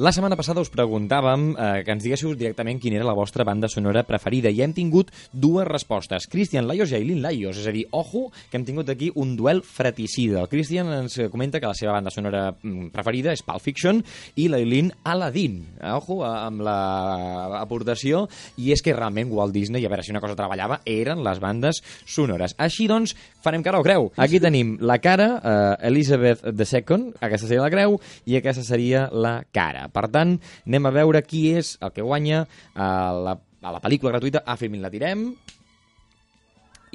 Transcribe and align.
La 0.00 0.14
setmana 0.16 0.36
passada 0.38 0.62
us 0.64 0.70
preguntàvem 0.72 1.42
eh, 1.50 1.64
que 1.84 1.92
ens 1.92 2.00
diguéssiu 2.06 2.30
directament 2.32 2.78
quina 2.80 2.96
era 2.96 3.04
la 3.04 3.12
vostra 3.12 3.44
banda 3.44 3.68
sonora 3.68 4.00
preferida 4.08 4.48
i 4.48 4.62
hem 4.64 4.72
tingut 4.72 5.10
dues 5.28 5.66
respostes. 5.68 6.24
Christian 6.32 6.64
Laios 6.64 6.94
i 6.94 6.96
Aileen 6.96 7.18
Laios, 7.20 7.58
és 7.60 7.66
a 7.68 7.74
dir, 7.74 7.82
ojo, 7.92 8.30
que 8.48 8.56
hem 8.56 8.64
tingut 8.64 8.88
aquí 8.88 9.10
un 9.20 9.34
duel 9.36 9.60
fraticida. 9.60 10.38
El 10.40 10.48
Christian 10.48 10.88
ens 10.94 11.18
comenta 11.28 11.60
que 11.60 11.68
la 11.68 11.76
seva 11.76 11.92
banda 11.92 12.12
sonora 12.14 12.46
mm, 12.54 12.86
preferida 12.94 13.34
és 13.36 13.42
Pulp 13.44 13.60
Fiction 13.60 14.00
i 14.40 14.46
l'Aileen 14.48 14.88
Aladdin. 15.04 15.58
Ojo, 15.90 16.22
amb 16.24 16.64
l'aportació, 16.64 18.22
i 18.56 18.72
és 18.72 18.80
que 18.80 18.96
realment 18.96 19.28
Walt 19.36 19.52
Disney, 19.52 19.84
a 19.84 19.92
veure 19.92 20.06
si 20.06 20.16
una 20.16 20.24
cosa 20.24 20.38
treballava, 20.38 20.80
eren 20.88 21.20
les 21.28 21.44
bandes 21.44 21.82
sonores. 22.08 22.56
Així 22.56 22.88
doncs, 22.88 23.12
farem 23.44 23.60
cara 23.60 23.84
o 23.84 23.84
creu. 23.84 24.08
Aquí 24.16 24.40
tenim 24.40 24.78
la 24.80 24.96
cara, 25.04 25.28
eh, 25.44 25.92
Elizabeth 25.92 26.48
II, 26.56 27.12
aquesta 27.20 27.44
seria 27.44 27.68
la 27.68 27.72
creu, 27.76 28.00
i 28.24 28.40
aquesta 28.40 28.64
seria 28.64 29.10
la 29.12 29.42
cara. 29.52 29.89
Per 29.92 30.06
tant, 30.12 30.36
anem 30.66 30.88
a 30.88 30.94
veure 30.94 31.22
qui 31.26 31.48
és 31.58 31.76
el 31.80 31.94
que 31.94 32.06
guanya 32.06 32.44
a 32.74 32.90
la, 33.14 33.36
a 33.62 33.76
la 33.76 33.82
pel·lícula 33.82 34.14
gratuïta 34.14 34.44
A 34.46 34.56
Filmin 34.60 34.82
la 34.84 34.92
tirem 34.92 35.30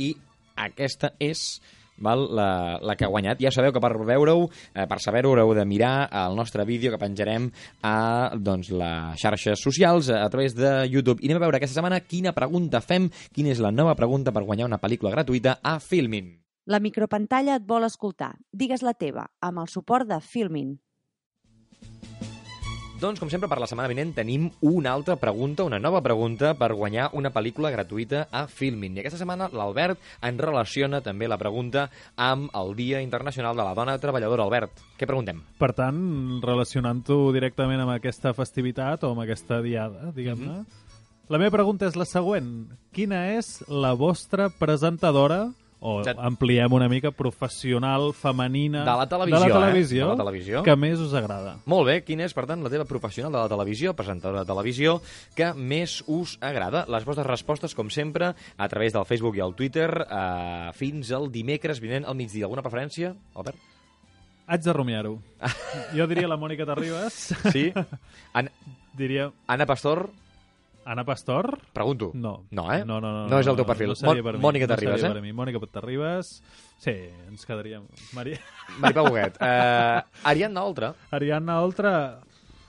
i 0.01 0.11
aquesta 0.55 1.13
és 1.23 1.45
val, 1.97 2.27
la, 2.35 2.77
la 2.81 2.95
que 2.95 3.05
ha 3.05 3.11
guanyat. 3.11 3.39
Ja 3.43 3.51
sabeu 3.53 3.73
que 3.75 3.81
per 3.83 3.93
veure-ho, 4.07 4.47
eh, 4.73 4.85
per 4.89 4.99
saber-ho, 5.03 5.31
haureu 5.31 5.53
de 5.57 5.65
mirar 5.65 6.09
el 6.25 6.35
nostre 6.35 6.65
vídeo 6.65 6.91
que 6.91 7.01
penjarem 7.01 7.49
a 7.83 8.31
doncs, 8.35 8.71
les 8.71 9.21
xarxes 9.21 9.61
socials 9.61 10.09
a 10.09 10.27
través 10.29 10.55
de 10.55 10.87
YouTube. 10.89 11.21
I 11.21 11.29
anem 11.31 11.41
a 11.41 11.45
veure 11.47 11.61
aquesta 11.61 11.79
setmana 11.79 12.01
quina 12.03 12.35
pregunta 12.35 12.81
fem, 12.81 13.09
quina 13.33 13.53
és 13.53 13.63
la 13.63 13.71
nova 13.71 13.95
pregunta 13.95 14.33
per 14.35 14.45
guanyar 14.45 14.69
una 14.69 14.81
pel·lícula 14.81 15.13
gratuïta 15.15 15.59
a 15.63 15.79
Filmin. 15.79 16.33
La 16.65 16.81
micropantalla 16.81 17.59
et 17.59 17.65
vol 17.67 17.85
escoltar. 17.85 18.33
Digues 18.51 18.81
la 18.81 18.95
teva, 18.97 19.27
amb 19.39 19.61
el 19.61 19.69
suport 19.69 20.09
de 20.09 20.17
Filmin. 20.19 20.79
Doncs, 22.95 23.19
com 23.19 23.27
sempre, 23.27 23.49
per 23.51 23.57
la 23.59 23.67
setmana 23.67 23.89
vinent 23.91 24.13
tenim 24.15 24.45
una 24.63 24.93
altra 24.95 25.17
pregunta, 25.19 25.65
una 25.67 25.81
nova 25.83 25.99
pregunta 25.99 26.53
per 26.55 26.69
guanyar 26.79 27.09
una 27.19 27.27
pel·lícula 27.35 27.67
gratuïta 27.73 28.21
a 28.31 28.45
Filmin. 28.47 28.95
I 28.95 29.01
aquesta 29.01 29.19
setmana 29.19 29.49
l'Albert 29.51 29.99
en 30.23 30.39
relaciona 30.39 31.01
també 31.03 31.27
la 31.27 31.37
pregunta 31.37 31.89
amb 32.15 32.55
el 32.55 32.71
Dia 32.77 33.01
Internacional 33.03 33.59
de 33.59 33.65
la 33.67 33.73
Dona 33.75 33.97
Treballadora. 33.99 34.45
Albert, 34.47 34.79
què 34.95 35.09
preguntem? 35.09 35.43
Per 35.59 35.71
tant, 35.75 35.99
relacionant-ho 36.45 37.19
directament 37.35 37.83
amb 37.83 37.97
aquesta 37.97 38.31
festivitat 38.37 39.03
o 39.03 39.11
amb 39.11 39.25
aquesta 39.25 39.59
diada, 39.59 40.13
diguem-ne, 40.15 40.47
mm 40.47 40.63
-hmm. 40.63 41.29
la 41.35 41.37
meva 41.37 41.51
pregunta 41.51 41.87
és 41.87 41.99
la 41.99 42.07
següent. 42.07 42.71
Quina 42.93 43.35
és 43.35 43.61
la 43.67 43.91
vostra 43.93 44.47
presentadora 44.47 45.51
o 45.79 46.03
Ja- 46.05 46.15
ampliem 46.17 46.71
una 46.73 46.87
mica 46.89 47.11
professional, 47.11 48.13
femenina... 48.13 48.83
De 48.85 48.95
la 48.97 49.07
televisió, 49.07 49.39
de 49.39 49.49
la 49.49 49.49
eh? 49.49 49.59
televisió, 49.59 50.05
De 50.05 50.11
la 50.15 50.23
televisió. 50.23 50.63
que 50.63 50.75
més 50.75 50.99
us 50.99 51.13
agrada. 51.13 51.57
Molt 51.65 51.85
bé, 51.87 51.99
quina 52.07 52.25
és, 52.25 52.33
per 52.33 52.45
tant, 52.49 52.63
la 52.63 52.71
teva 52.73 52.85
professional 52.89 53.31
de 53.35 53.37
la 53.43 53.49
televisió, 53.51 53.93
presentadora 53.93 54.41
de 54.45 54.49
televisió, 54.49 54.97
que 55.35 55.51
més 55.53 55.99
us 56.07 56.37
agrada? 56.41 56.85
Les 56.89 57.05
vostres 57.05 57.27
respostes, 57.27 57.75
com 57.75 57.89
sempre, 57.93 58.33
a 58.57 58.67
través 58.71 58.93
del 58.95 59.05
Facebook 59.05 59.37
i 59.37 59.43
el 59.45 59.53
Twitter, 59.55 59.89
eh, 60.09 60.71
fins 60.73 61.11
al 61.11 61.29
dimecres 61.31 61.79
vinent 61.83 62.05
al 62.05 62.15
migdia. 62.15 62.45
Alguna 62.45 62.63
preferència, 62.65 63.13
Albert? 63.35 63.57
Haig 64.47 64.61
de 64.61 64.73
rumiar-ho. 64.73 65.15
jo 65.97 66.05
diria 66.07 66.27
la 66.29 66.37
Mònica 66.37 66.65
Terribas. 66.69 67.33
Sí? 67.51 67.71
An 68.37 68.49
diria 68.95 69.31
Anna 69.47 69.65
Pastor? 69.65 70.09
Anna 70.85 71.03
Pastor. 71.03 71.57
Pregunto. 71.73 72.11
No. 72.13 72.45
No, 72.51 72.71
eh? 72.73 72.83
No, 72.85 72.99
no, 73.01 73.11
no. 73.11 73.27
No 73.27 73.39
és 73.41 73.47
el 73.49 73.55
teu 73.57 73.65
perfil. 73.65 73.93
No 73.99 74.07
Mon- 74.11 74.21
per. 74.23 74.35
Mònica 74.37 74.67
no 74.69 74.75
Terribas, 74.75 75.01
seria 75.01 75.11
eh? 75.11 75.13
per 75.17 75.23
mi. 75.25 75.33
Mònica 75.33 75.59
Terribas. 75.71 76.43
Sí, 76.77 76.93
ens 77.27 77.45
quedaríem. 77.45 77.87
Maria... 78.13 78.37
Maripà 78.79 79.01
Huguet. 79.09 79.37
Eh, 79.41 80.01
Ariadna 80.23 80.63
Oltra, 80.63 80.93
Ariadna 81.09 81.59
Oltra, 81.63 81.93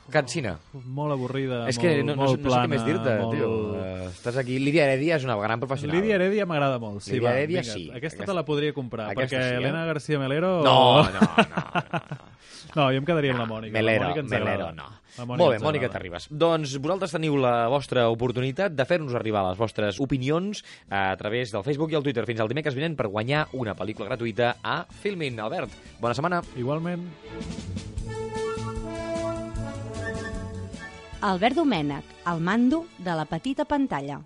Cansina. 0.08 0.52
molt 0.72 1.10
avorrida, 1.12 1.64
És 1.68 1.80
que 1.82 1.90
molt, 1.96 2.06
no, 2.06 2.14
no, 2.14 2.22
molt 2.22 2.30
no 2.30 2.36
sé 2.36 2.40
què 2.40 2.46
plana, 2.46 2.68
més 2.70 2.84
dir-te, 2.86 3.14
molt... 3.20 3.34
tio. 3.34 3.48
Uh, 3.74 4.08
estàs 4.12 4.36
aquí. 4.38 4.60
Lídia 4.62 4.84
Heredia 4.86 5.16
és 5.18 5.24
una 5.26 5.34
gran 5.40 5.58
professional. 5.60 5.96
Lídia 5.98 6.14
Heredia 6.14 6.46
m'agrada 6.46 6.78
molt. 6.78 7.02
Sí, 7.02 7.16
Lídia 7.18 7.28
va, 7.28 7.34
Heredia 7.40 7.60
vinga. 7.66 7.72
sí. 7.74 7.88
Aquesta, 7.90 8.22
Aquesta- 8.22 8.30
te 8.32 8.36
la 8.38 8.44
podria 8.46 8.72
comprar, 8.72 9.10
aquesta 9.10 9.36
perquè 9.36 9.42
sí, 9.42 9.54
eh? 9.56 9.58
Elena 9.58 9.84
García 9.84 10.18
Melero... 10.22 10.62
No, 10.62 11.02
no, 11.02 11.10
no. 11.10 11.20
no. 11.20 12.24
No, 12.74 12.90
jo 12.90 13.00
em 13.00 13.06
quedaria 13.08 13.32
amb 13.34 13.42
la 13.44 13.48
Mònica. 13.48 13.74
Melero, 13.76 14.02
la 14.02 14.08
Mònica 14.10 14.24
ens 14.24 14.32
Melero, 14.32 14.70
no. 14.76 14.88
Mònica 15.16 15.38
Molt 15.40 15.54
bé, 15.54 15.60
Mònica. 15.64 15.90
Terribas. 15.92 16.26
Doncs 16.28 16.76
vosaltres 16.82 17.14
teniu 17.16 17.38
la 17.40 17.54
vostra 17.72 18.08
oportunitat 18.12 18.74
de 18.76 18.84
fer-nos 18.88 19.16
arribar 19.16 19.46
les 19.48 19.58
vostres 19.58 20.00
opinions 20.02 20.62
a 20.90 21.08
través 21.16 21.54
del 21.54 21.64
Facebook 21.64 21.94
i 21.94 21.98
el 21.98 22.04
Twitter 22.04 22.26
fins 22.28 22.42
al 22.42 22.52
dimecres 22.52 22.76
vinent 22.76 22.98
per 22.98 23.08
guanyar 23.08 23.46
una 23.56 23.76
pel·lícula 23.78 24.10
gratuïta 24.10 24.56
a 24.62 24.82
Filmin. 25.02 25.40
Albert, 25.40 25.72
bona 26.02 26.16
setmana. 26.18 26.42
Igualment. 26.56 27.08
Albert 31.26 31.56
Domènech, 31.56 32.16
el 32.28 32.40
mando 32.44 32.84
de 32.98 33.16
la 33.16 33.24
petita 33.24 33.64
pantalla. 33.64 34.20